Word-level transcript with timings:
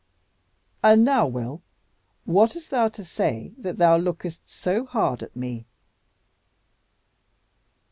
And 0.81 1.05
now, 1.05 1.27
Will, 1.27 1.61
what 2.25 2.53
hast 2.53 2.71
thou 2.71 2.89
to 2.89 3.05
say 3.05 3.53
that 3.59 3.77
thou 3.77 3.97
lookest 3.97 4.41
so 4.49 4.83
hard 4.83 5.21
at 5.21 5.35
me?" 5.35 5.67